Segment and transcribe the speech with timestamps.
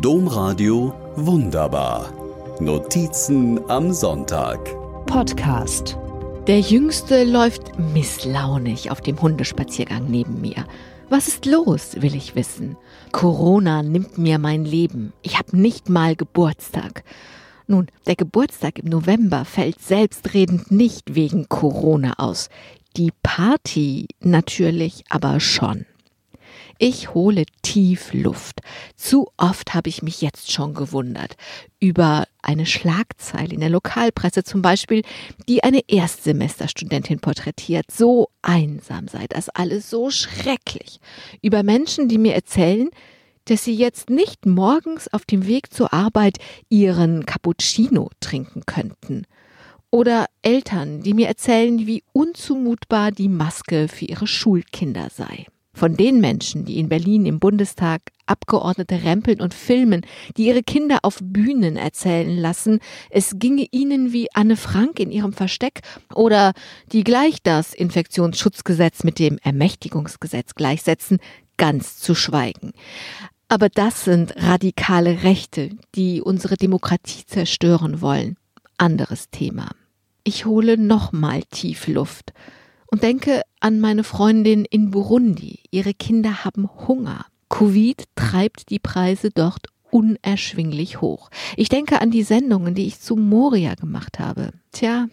[0.00, 2.12] Domradio Wunderbar.
[2.60, 4.58] Notizen am Sonntag.
[5.06, 5.98] Podcast.
[6.46, 10.66] Der Jüngste läuft misslaunig auf dem Hundespaziergang neben mir.
[11.08, 12.76] Was ist los, will ich wissen.
[13.10, 15.12] Corona nimmt mir mein Leben.
[15.22, 17.04] Ich habe nicht mal Geburtstag.
[17.66, 22.48] Nun, der Geburtstag im November fällt selbstredend nicht wegen Corona aus.
[22.96, 25.86] Die Party natürlich aber schon.
[26.78, 28.60] Ich hole tief Luft.
[28.96, 31.36] Zu oft habe ich mich jetzt schon gewundert
[31.80, 35.02] über eine Schlagzeile in der Lokalpresse zum Beispiel,
[35.48, 37.90] die eine Erstsemesterstudentin porträtiert.
[37.90, 41.00] So einsam sei das alles, so schrecklich.
[41.40, 42.90] Über Menschen, die mir erzählen,
[43.46, 46.38] dass sie jetzt nicht morgens auf dem Weg zur Arbeit
[46.68, 49.26] ihren Cappuccino trinken könnten.
[49.90, 55.46] Oder Eltern, die mir erzählen, wie unzumutbar die Maske für ihre Schulkinder sei.
[55.74, 60.02] Von den Menschen, die in Berlin im Bundestag Abgeordnete rempeln und filmen,
[60.36, 62.78] die ihre Kinder auf Bühnen erzählen lassen,
[63.10, 65.80] es ginge ihnen wie Anne Frank in ihrem Versteck
[66.14, 66.52] oder
[66.92, 71.18] die gleich das Infektionsschutzgesetz mit dem Ermächtigungsgesetz gleichsetzen,
[71.56, 72.72] ganz zu schweigen.
[73.48, 78.36] Aber das sind radikale Rechte, die unsere Demokratie zerstören wollen.
[78.78, 79.70] Anderes Thema.
[80.24, 82.32] Ich hole nochmal tief Luft
[82.92, 85.60] und denke an meine Freundin in Burundi.
[85.70, 87.24] Ihre Kinder haben Hunger.
[87.48, 91.30] Covid treibt die Preise dort unerschwinglich hoch.
[91.56, 94.52] Ich denke an die Sendungen, die ich zu Moria gemacht habe.
[94.72, 95.08] Tja,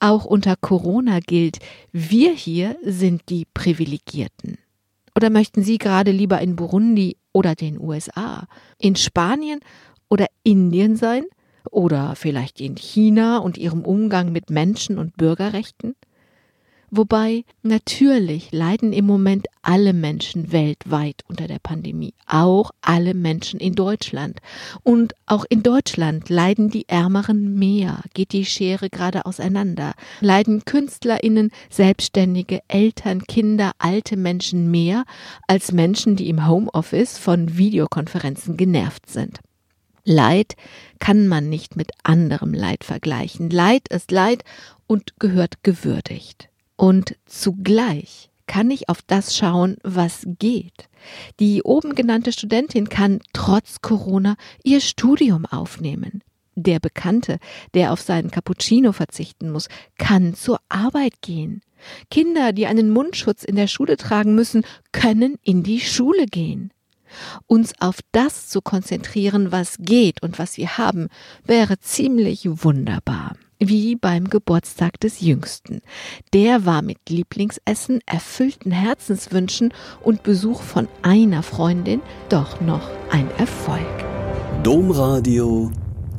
[0.00, 1.60] auch unter Corona gilt,
[1.92, 4.58] wir hier sind die Privilegierten.
[5.16, 8.46] Oder möchten Sie gerade lieber in Burundi oder den USA,
[8.78, 9.60] in Spanien
[10.10, 11.24] oder Indien sein?
[11.70, 15.94] Oder vielleicht in China und ihrem Umgang mit Menschen und Bürgerrechten?
[16.96, 23.74] Wobei natürlich leiden im Moment alle Menschen weltweit unter der Pandemie, auch alle Menschen in
[23.74, 24.38] Deutschland.
[24.84, 31.50] Und auch in Deutschland leiden die Ärmeren mehr, geht die Schere gerade auseinander, leiden Künstlerinnen,
[31.68, 35.02] Selbstständige, Eltern, Kinder, alte Menschen mehr
[35.48, 39.40] als Menschen, die im Homeoffice von Videokonferenzen genervt sind.
[40.04, 40.54] Leid
[41.00, 43.50] kann man nicht mit anderem Leid vergleichen.
[43.50, 44.44] Leid ist Leid
[44.86, 46.50] und gehört gewürdigt.
[46.76, 50.88] Und zugleich kann ich auf das schauen, was geht.
[51.40, 56.22] Die oben genannte Studentin kann trotz Corona ihr Studium aufnehmen.
[56.56, 57.38] Der Bekannte,
[57.74, 59.68] der auf seinen Cappuccino verzichten muss,
[59.98, 61.62] kann zur Arbeit gehen.
[62.10, 66.70] Kinder, die einen Mundschutz in der Schule tragen müssen, können in die Schule gehen.
[67.46, 71.08] Uns auf das zu konzentrieren, was geht und was wir haben,
[71.44, 75.80] wäre ziemlich wunderbar wie beim Geburtstag des Jüngsten.
[76.32, 79.72] Der war mit Lieblingsessen, erfüllten Herzenswünschen
[80.02, 84.04] und Besuch von einer Freundin doch noch ein Erfolg.
[84.62, 85.70] Domradio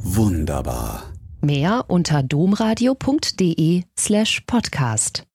[0.01, 1.03] wunderbar.
[1.41, 5.23] Mehr unter domradio.de slash podcast.